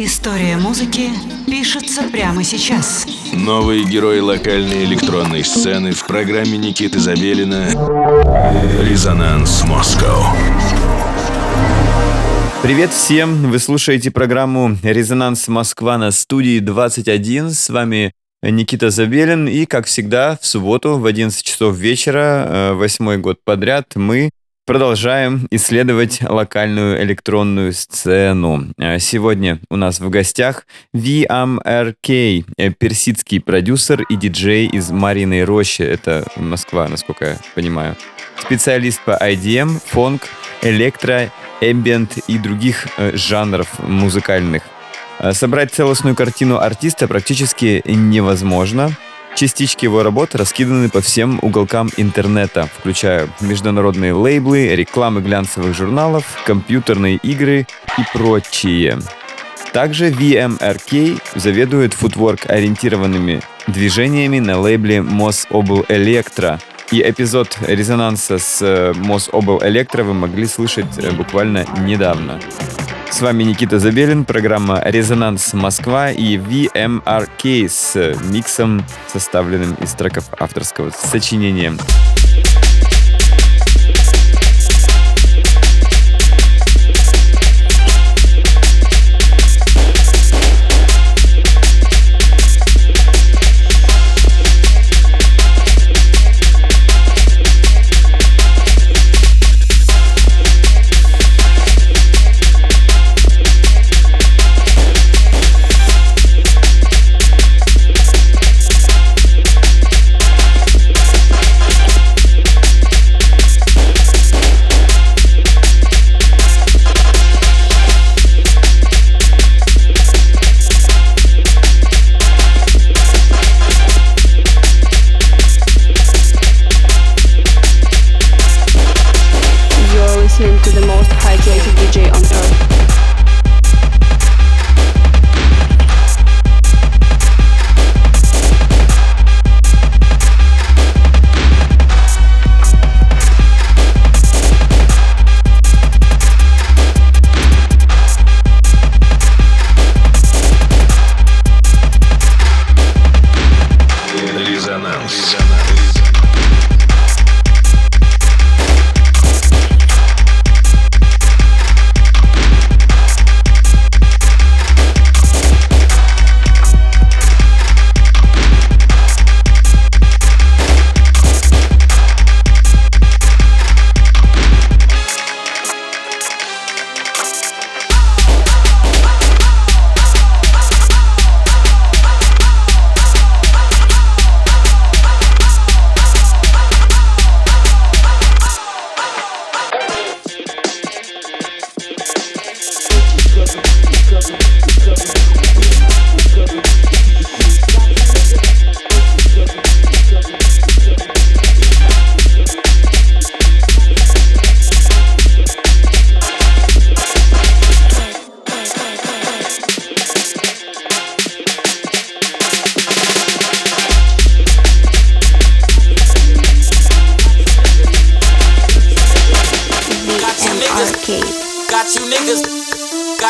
История 0.00 0.56
музыки 0.56 1.10
пишется 1.44 2.04
прямо 2.04 2.44
сейчас. 2.44 3.04
Новые 3.32 3.82
герои 3.82 4.20
локальной 4.20 4.84
электронной 4.84 5.42
сцены 5.42 5.90
в 5.90 6.06
программе 6.06 6.56
Никиты 6.56 7.00
Забелина 7.00 7.66
«Резонанс 8.80 9.64
Москва». 9.64 10.36
Привет 12.62 12.92
всем! 12.92 13.50
Вы 13.50 13.58
слушаете 13.58 14.12
программу 14.12 14.78
«Резонанс 14.84 15.48
Москва» 15.48 15.98
на 15.98 16.12
студии 16.12 16.60
21. 16.60 17.50
С 17.50 17.68
вами 17.68 18.12
Никита 18.40 18.90
Забелин. 18.90 19.48
И, 19.48 19.66
как 19.66 19.86
всегда, 19.86 20.38
в 20.40 20.46
субботу 20.46 20.96
в 20.96 21.06
11 21.06 21.42
часов 21.42 21.76
вечера, 21.76 22.46
э, 22.46 22.72
восьмой 22.74 23.18
год 23.18 23.40
подряд, 23.44 23.96
мы 23.96 24.30
Продолжаем 24.68 25.48
исследовать 25.50 26.20
локальную 26.20 27.02
электронную 27.02 27.72
сцену. 27.72 28.66
Э, 28.76 28.98
сегодня 28.98 29.60
у 29.70 29.76
нас 29.76 29.98
в 29.98 30.10
гостях 30.10 30.66
VMRK, 30.94 32.44
э, 32.58 32.70
персидский 32.72 33.40
продюсер 33.40 34.02
и 34.02 34.14
диджей 34.14 34.66
из 34.66 34.90
Мариной 34.90 35.44
Рощи. 35.44 35.80
Это 35.80 36.26
Москва, 36.36 36.86
насколько 36.86 37.24
я 37.24 37.36
понимаю. 37.54 37.96
Специалист 38.36 39.00
по 39.02 39.12
IDM, 39.12 39.80
фонк, 39.86 40.24
электро, 40.60 41.32
эмбиент 41.62 42.18
и 42.28 42.36
других 42.36 42.88
э, 42.98 43.16
жанров 43.16 43.78
музыкальных. 43.78 44.64
Собрать 45.32 45.72
целостную 45.72 46.14
картину 46.14 46.58
артиста 46.58 47.08
практически 47.08 47.82
невозможно– 47.86 48.94
Частички 49.38 49.84
его 49.84 50.02
работ 50.02 50.34
раскиданы 50.34 50.88
по 50.88 51.00
всем 51.00 51.38
уголкам 51.42 51.90
интернета, 51.96 52.68
включая 52.76 53.28
международные 53.40 54.12
лейблы, 54.12 54.74
рекламы 54.74 55.20
глянцевых 55.20 55.76
журналов, 55.76 56.24
компьютерные 56.44 57.18
игры 57.22 57.64
и 57.96 58.02
прочие. 58.12 58.98
Также 59.72 60.10
VMRK 60.10 61.22
заведует 61.36 61.94
футворк-ориентированными 61.94 63.40
движениями 63.68 64.40
на 64.40 64.58
лейбле 64.58 64.96
Obel 64.96 65.86
Electra. 65.86 66.58
И 66.90 67.00
эпизод 67.00 67.58
резонанса 67.64 68.38
с 68.38 68.60
Mos 68.60 69.30
Obel 69.30 69.60
Electra 69.60 70.02
вы 70.02 70.14
могли 70.14 70.46
слышать 70.46 70.98
э, 70.98 71.12
буквально 71.12 71.64
недавно. 71.82 72.40
С 73.10 73.20
вами 73.20 73.42
Никита 73.42 73.78
Забелин, 73.78 74.24
программа 74.24 74.80
«Резонанс 74.84 75.52
Москва» 75.52 76.10
и 76.10 76.36
VMRK 76.36 77.68
с 77.68 78.16
миксом, 78.30 78.84
составленным 79.08 79.74
из 79.74 79.92
треков 79.94 80.26
авторского 80.38 80.90
сочинения. 80.90 81.74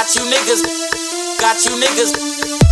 Got 0.09 0.15
you 0.15 0.31
niggas. 0.33 1.39
Got 1.39 1.65
you 1.67 1.73
niggas. 1.73 2.68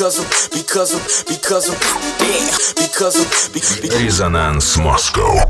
because 0.00 0.18
of, 0.18 0.48
because 0.50 0.94
of, 0.94 1.24
because 1.28 1.68
of, 1.68 1.78
damn, 2.18 2.48
because 2.74 3.20
of, 3.20 3.52
because 3.52 3.84
of. 3.84 4.00
Резонанс 4.00 4.78
Москва. 4.78 5.44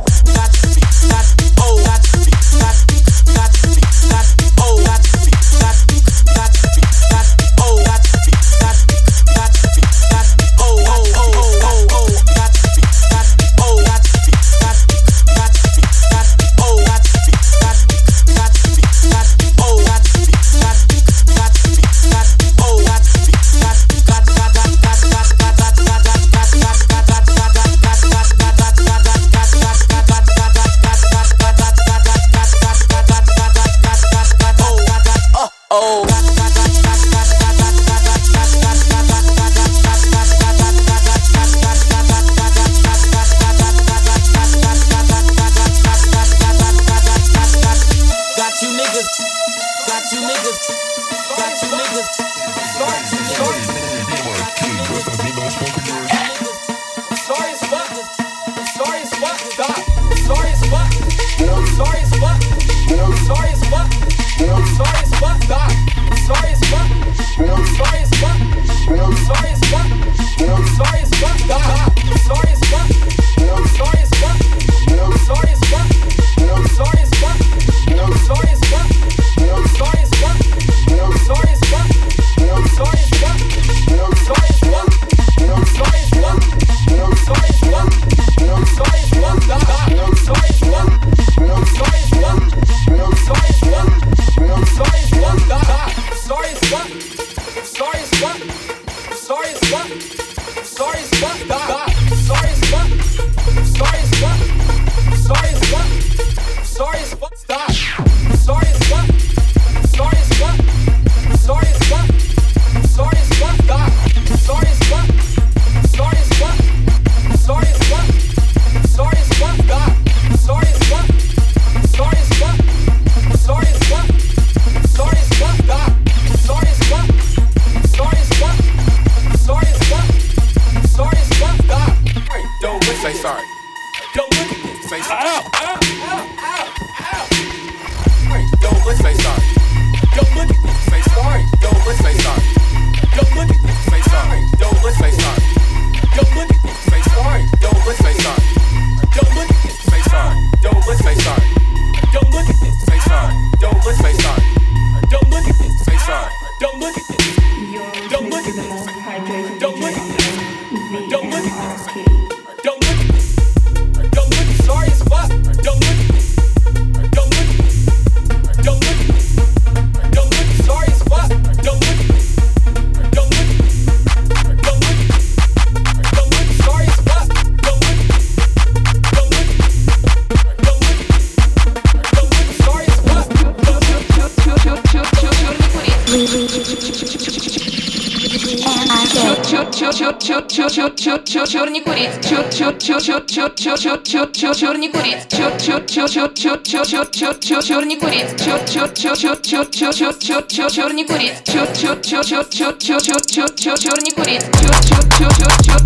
чер 199.51 199.67
чер 199.69 199.93
чер 199.93 200.15
чер 200.17 200.43
чер 200.47 200.71
чер 200.71 200.93
не 200.95 201.05
курить 201.05 201.43
чер 201.43 201.67
чер 201.77 202.01
чер 202.01 202.25
чер 202.25 202.45
чер 202.49 202.79
чер 202.79 203.03
чер 203.03 203.21
чер 203.21 203.51
чер 203.57 203.79
чер 203.79 204.03
не 204.05 204.13
курить 204.13 204.45
чер 204.61 204.77
чер 204.87 205.03
чер 205.19 205.33
чер 205.39 205.53
чер 205.65 205.80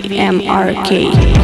VMRK. 0.00 1.41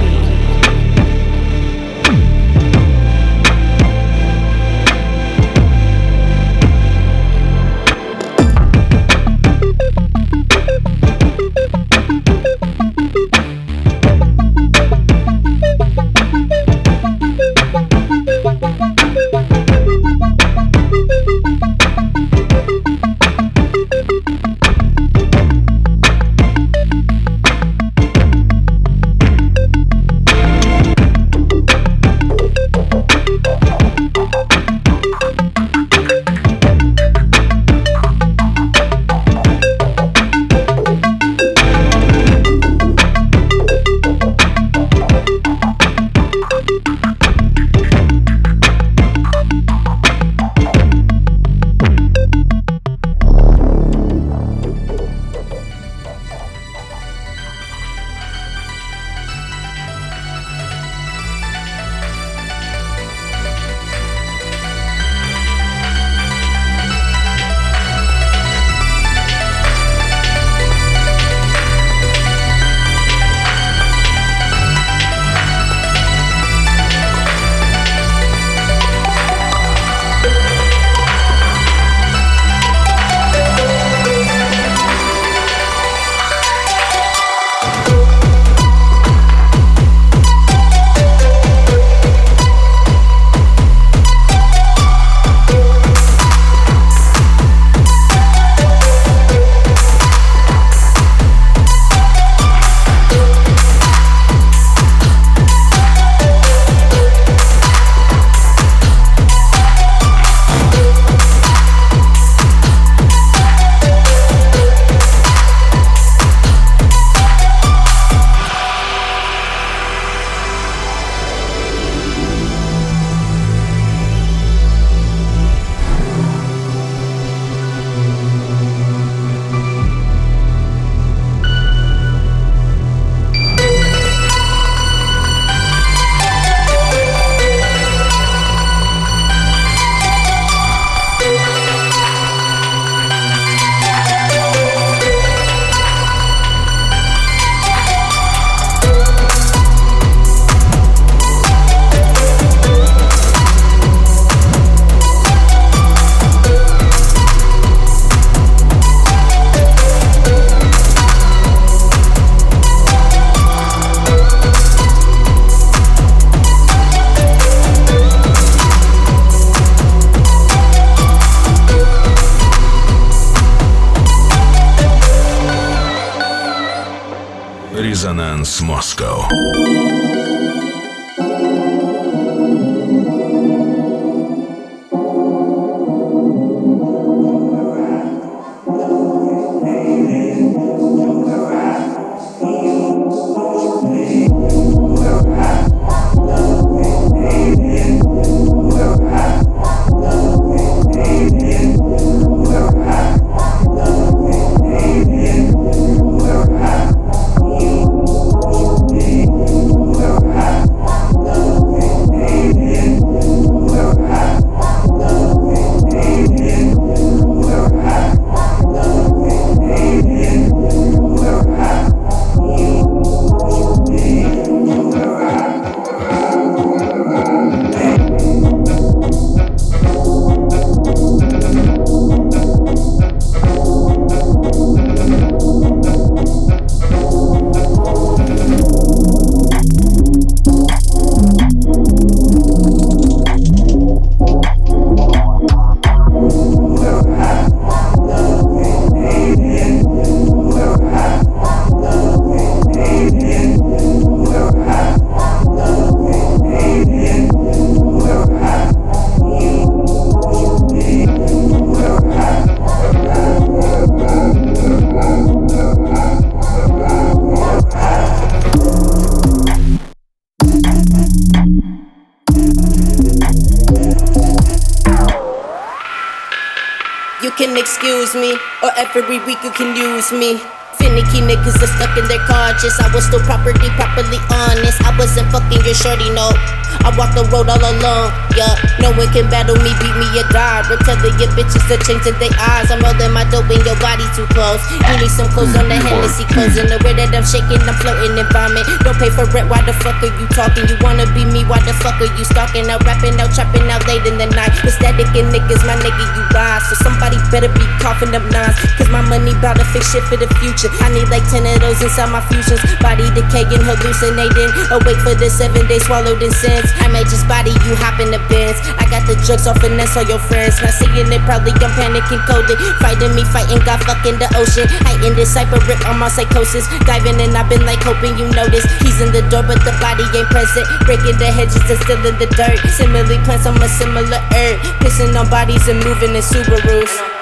Every 278.98 279.22
week 279.22 279.38
you 279.44 279.50
can 279.54 279.76
use 279.76 280.10
me. 280.10 280.42
Finicky 280.74 281.22
niggas 281.22 281.54
are 281.62 281.70
stuck 281.78 281.94
in 281.96 282.06
their 282.10 282.22
conscience. 282.26 282.78
I 282.82 282.90
was 282.92 283.06
still 283.06 283.22
properly, 283.22 283.70
properly 283.78 284.18
honest. 284.30 284.82
I 284.82 284.90
wasn't 284.98 285.30
fucking 285.30 285.62
your 285.62 285.74
shorty, 285.74 286.10
no. 286.10 286.34
I 286.82 286.90
walked 286.98 287.14
the 287.14 287.22
road 287.30 287.46
all 287.46 287.62
alone, 287.62 288.10
yeah. 288.38 288.54
No 288.78 288.94
one 288.94 289.10
can 289.10 289.26
battle 289.26 289.58
me, 289.58 289.74
beat 289.82 289.96
me 289.98 290.06
a 290.14 290.24
god. 290.30 290.70
We're 290.70 290.78
telling 290.86 291.18
your 291.18 291.30
bitches 291.34 291.66
to 291.66 291.76
change 291.82 292.06
in 292.06 292.14
their 292.22 292.30
eyes. 292.38 292.70
I'm 292.70 292.78
rolling 292.78 293.10
my 293.10 293.26
dope 293.34 293.50
in 293.50 293.58
your 293.66 293.74
body 293.82 294.06
too 294.14 294.24
close. 294.30 294.62
You 294.70 294.94
need 295.02 295.10
some 295.10 295.26
clothes 295.34 295.58
on 295.58 295.66
the 295.66 295.74
mm, 295.74 295.82
Hennessy 295.82 296.22
closing. 296.30 296.70
The 296.70 296.78
way 296.86 296.94
that 296.94 297.10
I'm 297.10 297.26
shaking, 297.26 297.58
I'm 297.66 297.74
floating 297.82 298.14
in 298.14 298.28
vomit. 298.30 298.62
Don't 298.86 298.94
pay 298.94 299.10
for 299.10 299.26
rent, 299.34 299.50
why 299.50 299.66
the 299.66 299.74
fuck 299.82 299.98
are 300.06 300.14
you 300.14 300.26
talking? 300.30 300.70
You 300.70 300.78
wanna 300.78 301.10
be 301.10 301.26
me, 301.26 301.42
why 301.50 301.58
the 301.66 301.74
fuck 301.82 301.98
are 301.98 302.12
you 302.14 302.22
stalking? 302.22 302.70
Out 302.70 302.86
rapping, 302.86 303.18
out 303.18 303.34
trapping, 303.34 303.66
out 303.66 303.82
late 303.90 304.06
in 304.06 304.14
the 304.14 304.30
night. 304.30 304.54
Aesthetic 304.62 305.10
and 305.18 305.34
niggas, 305.34 305.66
my 305.66 305.74
nigga, 305.82 306.04
you 306.14 306.22
lie. 306.30 306.62
So 306.70 306.78
somebody 306.86 307.18
better 307.34 307.50
be 307.50 307.66
coughing 307.82 308.14
up 308.14 308.22
nines. 308.30 308.54
Cause 308.78 308.88
my 308.94 309.02
money 309.02 309.34
bout 309.42 309.58
to 309.58 309.66
fix 309.74 309.90
shit 309.90 310.06
for 310.06 310.14
the 310.14 310.30
future. 310.38 310.70
I 310.78 310.94
need 310.94 311.10
like 311.10 311.26
10 311.26 311.42
of 311.42 311.58
those 311.58 311.82
inside 311.82 312.14
my 312.14 312.22
fusions. 312.30 312.62
Body 312.78 313.10
decaying, 313.10 313.66
hallucinating. 313.66 314.50
Awake 314.70 315.02
for 315.02 315.18
the 315.18 315.26
seven 315.26 315.66
days 315.66 315.82
swallowed 315.82 316.22
in 316.22 316.30
sins. 316.30 316.70
I 316.78 316.86
may 316.94 317.02
just 317.02 317.26
body 317.26 317.50
you, 317.66 317.74
hop 317.82 317.98
in 317.98 318.14
the 318.14 318.27
I 318.32 318.84
got 318.90 319.08
the 319.08 319.16
drugs 319.24 319.46
off 319.46 319.58
finesse 319.60 319.96
all 319.96 320.04
your 320.04 320.18
friends. 320.18 320.60
Not 320.60 320.74
seeing 320.76 321.08
it, 321.08 321.22
probably 321.24 321.52
I'm 321.58 321.72
panicking, 321.74 322.22
coded. 322.28 322.58
Fighting 322.80 323.14
me, 323.16 323.24
fighting, 323.28 323.60
God, 323.64 323.80
fucking 323.84 324.18
the 324.20 324.28
ocean. 324.36 324.68
Heightened 324.84 325.16
this 325.16 325.32
cyber 325.32 325.60
rip 325.66 325.80
on 325.88 325.98
my 325.98 326.08
psychosis. 326.08 326.68
Diving 326.84 327.20
in, 327.20 327.36
I've 327.36 327.48
been 327.48 327.64
like 327.64 327.80
hoping 327.80 328.18
you 328.18 328.28
notice. 328.32 328.64
He's 328.84 329.00
in 329.00 329.12
the 329.12 329.24
door, 329.32 329.42
but 329.42 329.60
the 329.64 329.72
body 329.80 330.04
ain't 330.12 330.28
present. 330.28 330.66
Breaking 330.84 331.16
the 331.16 331.30
hedges 331.32 331.64
and 331.64 331.80
still 331.80 332.00
in 332.04 332.16
the 332.20 332.28
dirt. 332.36 332.60
Similarly, 332.76 333.18
plants 333.24 333.46
on 333.46 333.56
a 333.60 333.68
similar 333.68 334.20
earth. 334.36 334.60
Pissing 334.84 335.16
on 335.18 335.28
bodies 335.30 335.66
and 335.68 335.80
moving 335.84 336.14
in 336.14 336.22
Subarus. 336.22 337.17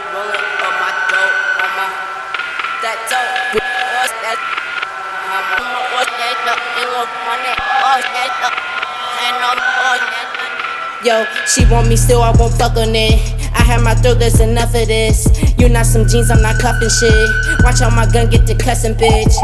Yo, 11.06 11.24
she 11.46 11.64
want 11.66 11.86
me 11.86 11.94
still, 11.94 12.20
I 12.20 12.32
won't 12.32 12.52
fuck 12.54 12.76
on 12.76 12.92
it. 12.96 13.14
I 13.54 13.62
have 13.62 13.80
my 13.80 13.94
throat, 13.94 14.18
there's 14.18 14.40
enough 14.40 14.74
of 14.74 14.88
this. 14.88 15.28
You 15.56 15.68
not 15.68 15.86
some 15.86 16.08
jeans, 16.08 16.32
I'm 16.32 16.42
not 16.42 16.58
cuffing 16.58 16.88
shit. 16.88 17.30
Watch 17.62 17.80
out 17.80 17.92
my 17.92 18.10
gun 18.10 18.28
get 18.28 18.44
to 18.48 18.56
cussing, 18.56 18.94
bitch. 18.94 19.36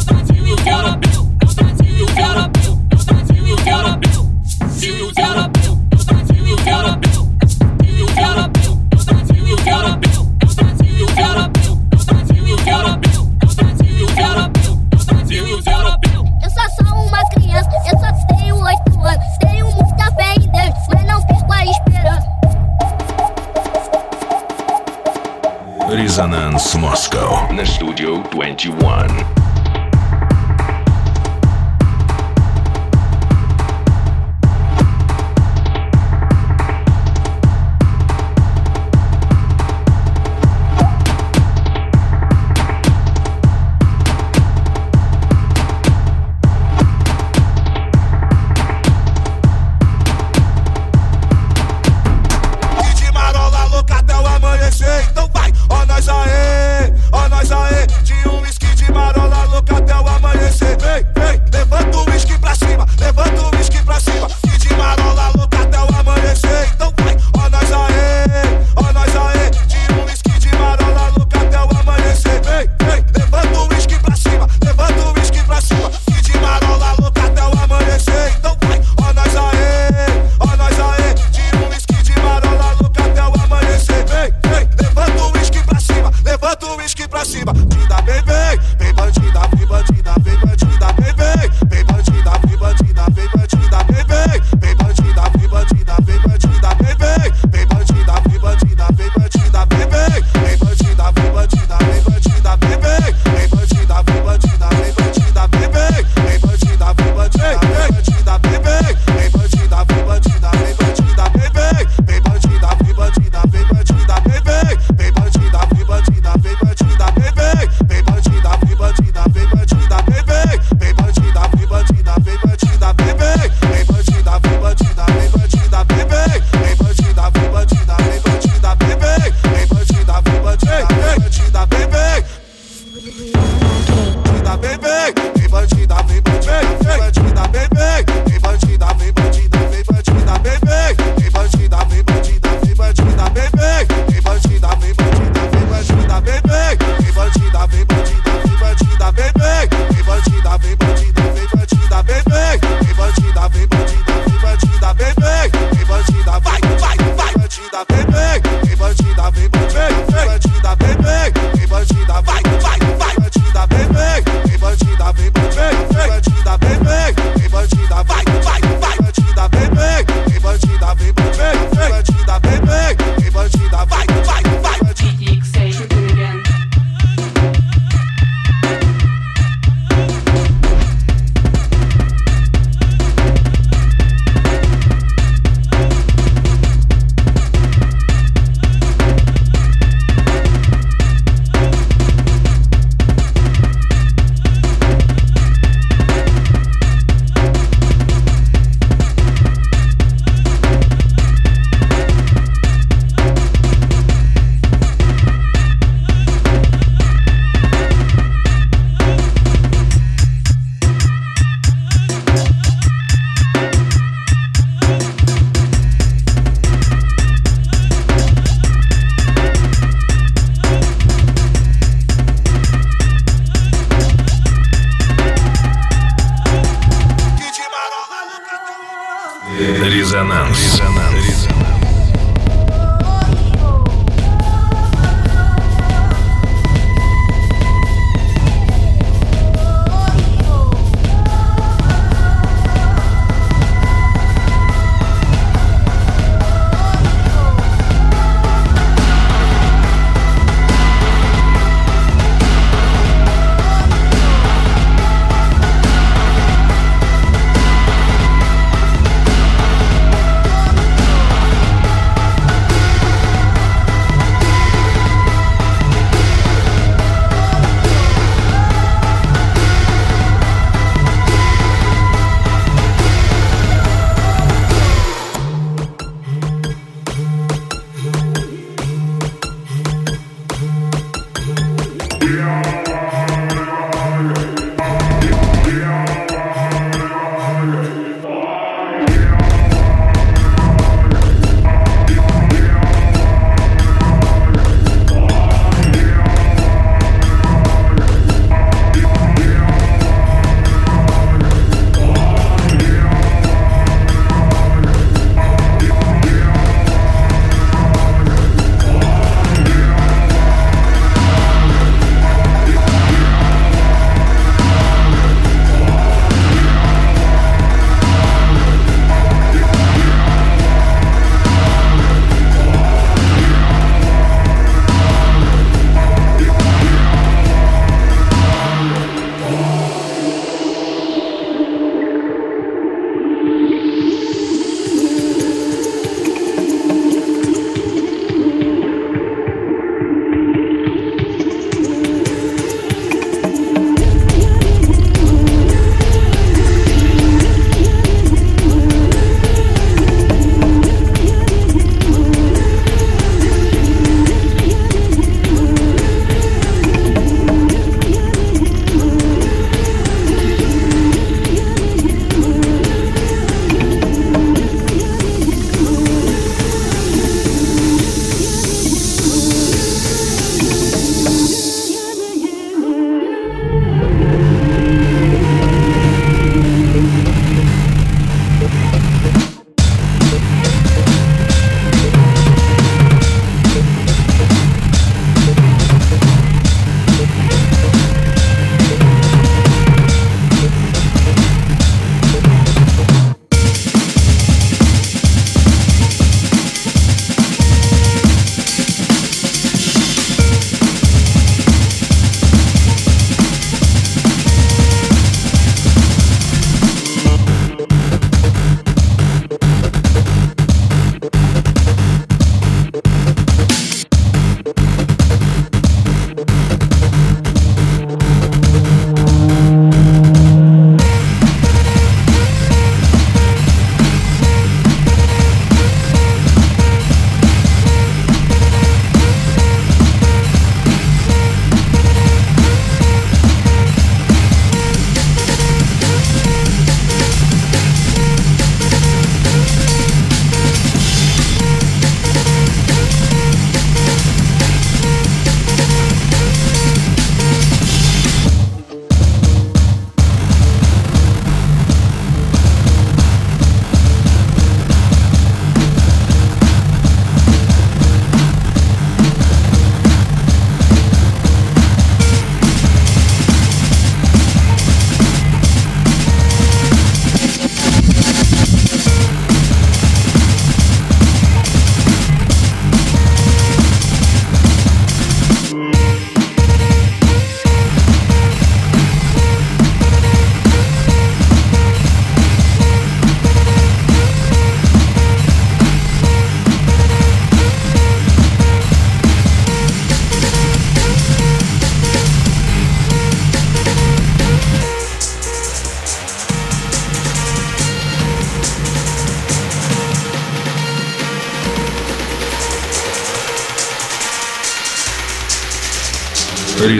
Resonance 26.04 26.76
Moscow 26.76 27.50
на 27.50 27.64
Studio 27.64 28.22
21. 28.30 29.43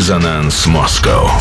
Resonance 0.06 0.66
Moscow. 0.68 1.33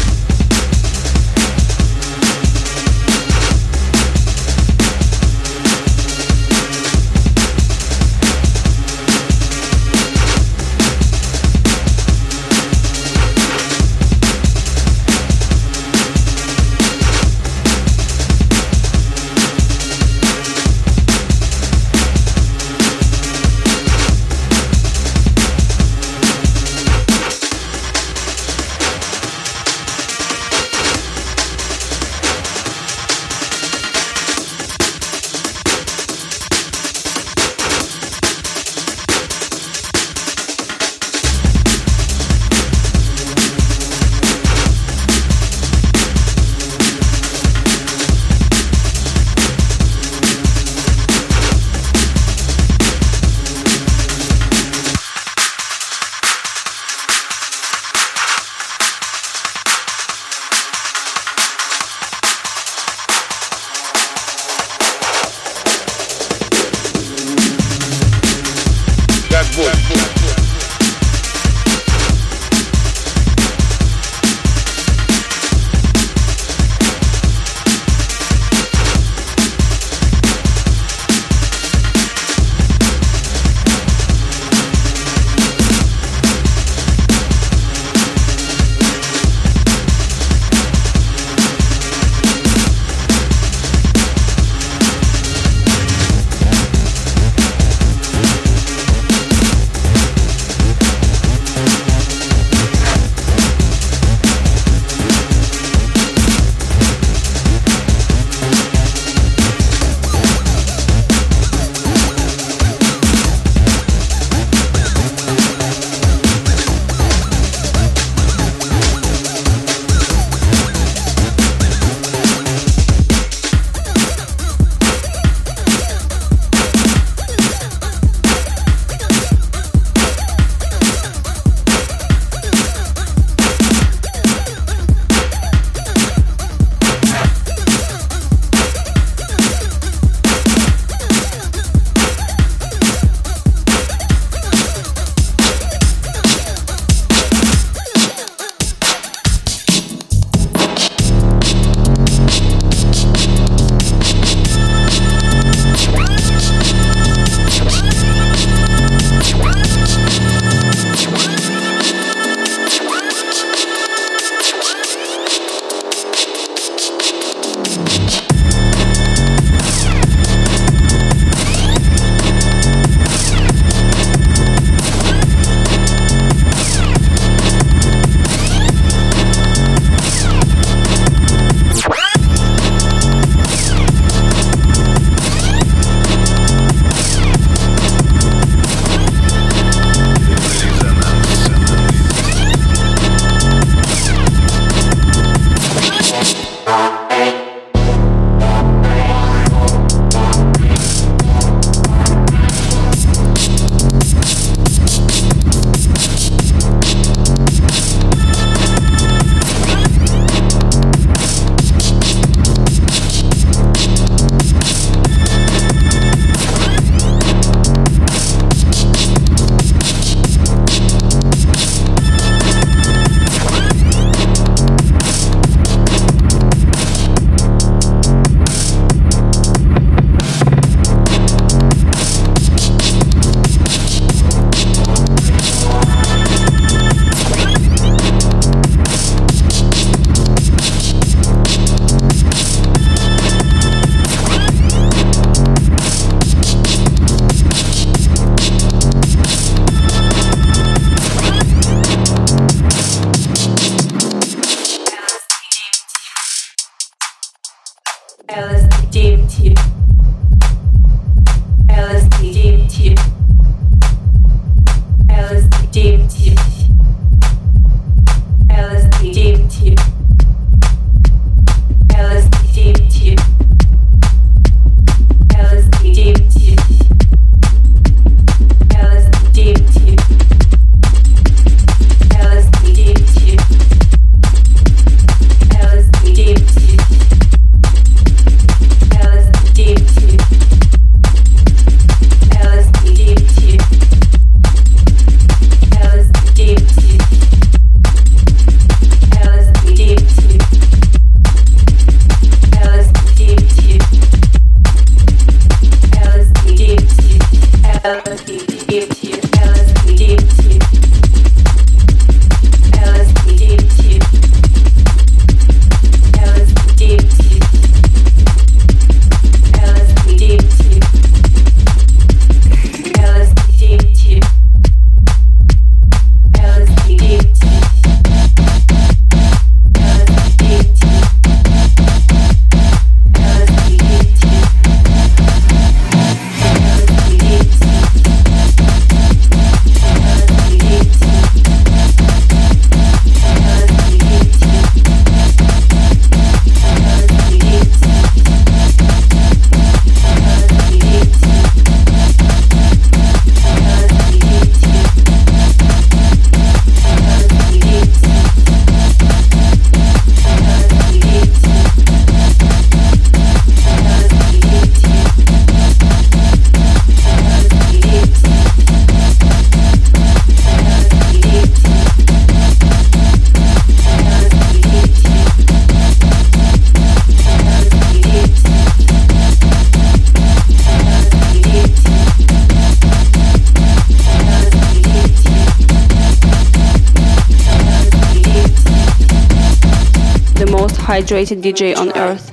Hydrated 390.93 391.41
DJ 391.41 391.75
on 391.75 391.91
earth. 391.97 392.32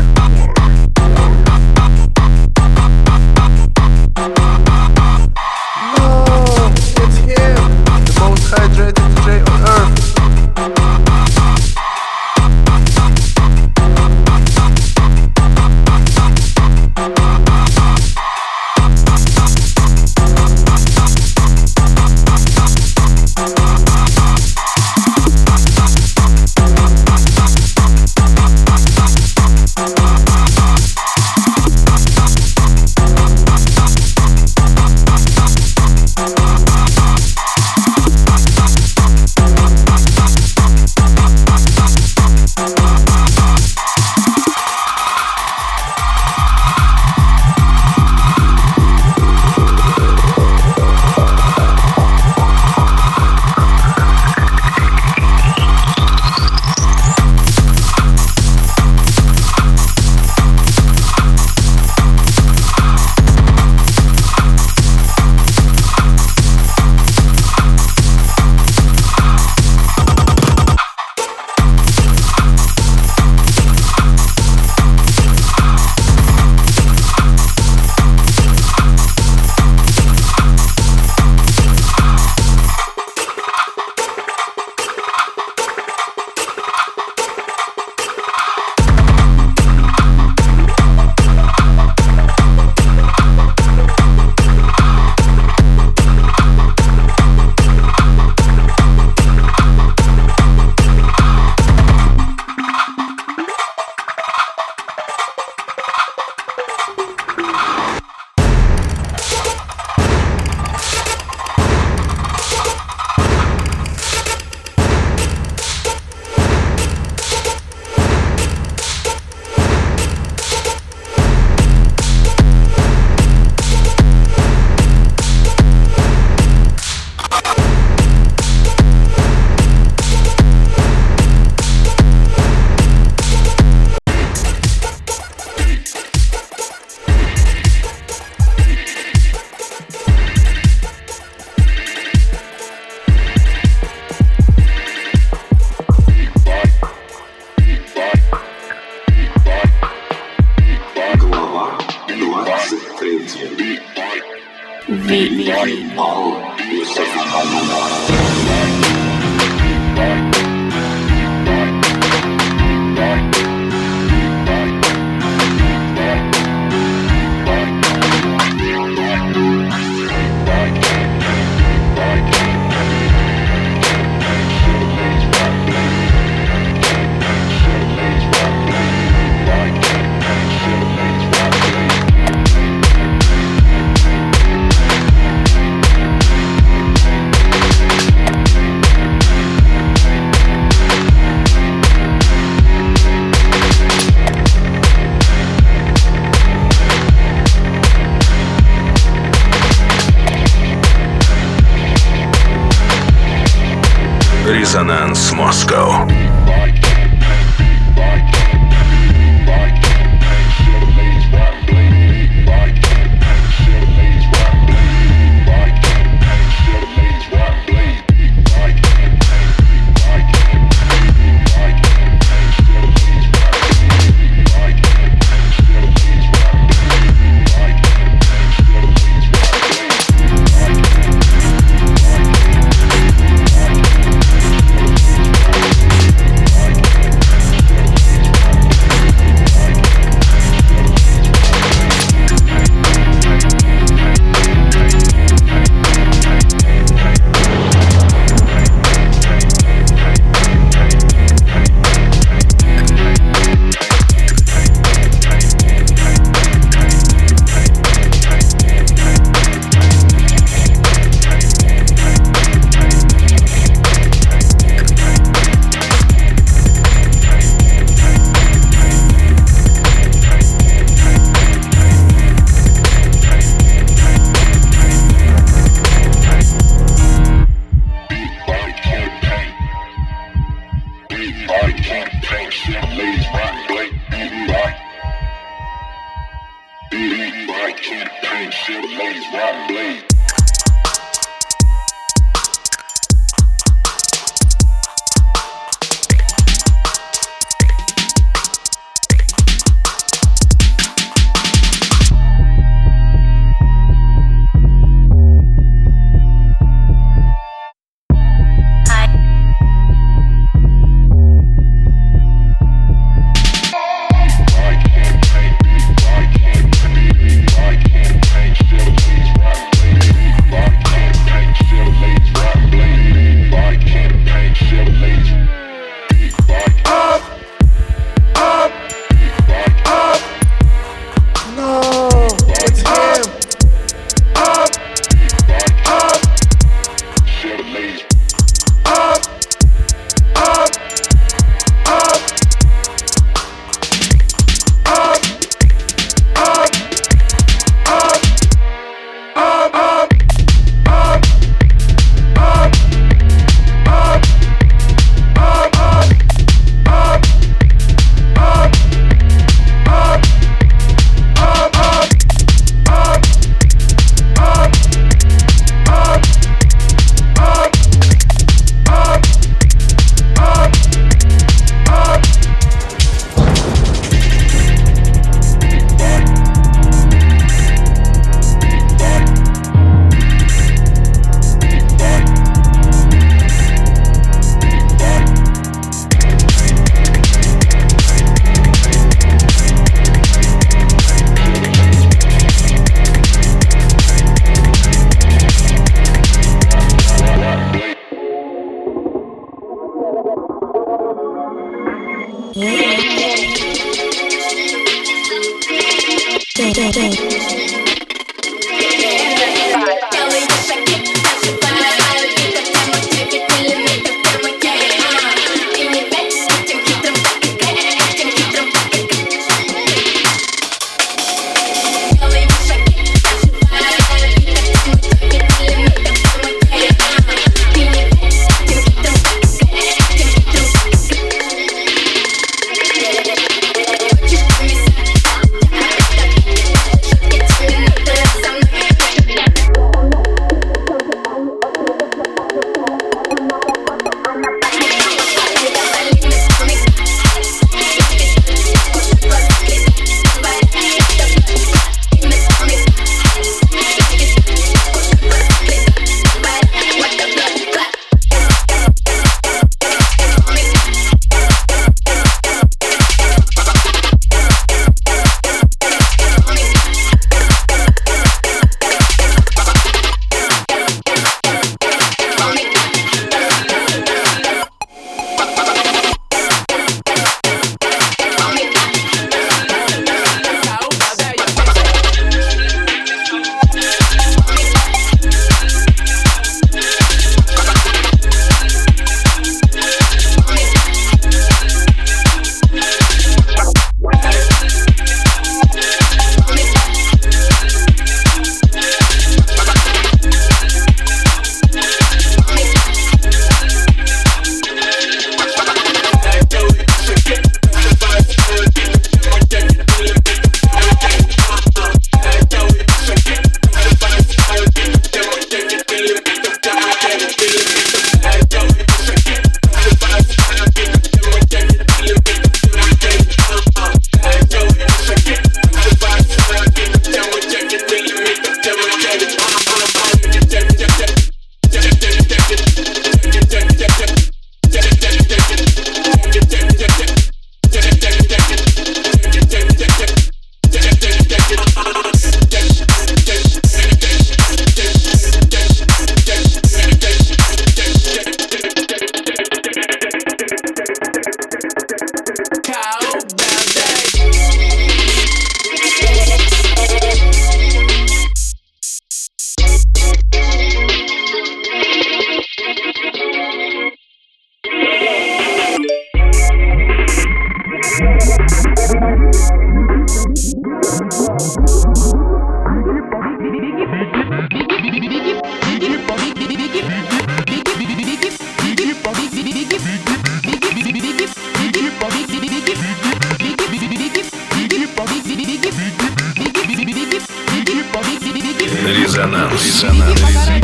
Спасибо. 590.31 590.60